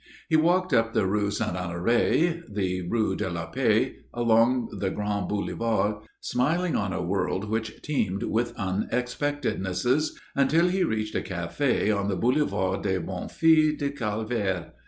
He 0.29 0.35
walked 0.35 0.73
up 0.73 0.93
the 0.95 1.05
Rue 1.05 1.29
Saint 1.29 1.55
Honoré, 1.55 2.41
the 2.51 2.81
Rue 2.89 3.15
de 3.15 3.29
la 3.29 3.45
Paix, 3.45 3.97
along 4.15 4.69
the 4.79 4.89
Grands 4.89 5.29
Boulevards, 5.29 6.03
smiling 6.19 6.75
on 6.75 6.91
a 6.91 7.03
world 7.03 7.45
which 7.47 7.83
teemed 7.83 8.23
with 8.23 8.55
unexpectednesses, 8.57 10.19
until 10.35 10.69
he 10.69 10.83
reached 10.83 11.13
a 11.13 11.21
café 11.21 11.95
on 11.95 12.07
the 12.07 12.15
Boulevard 12.15 12.81
des 12.81 12.97
Bonnes 12.99 13.31
Filles 13.31 13.77
de 13.77 13.91
Calvaire. 13.91 14.71